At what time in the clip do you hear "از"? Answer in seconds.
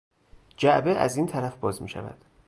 0.97-1.17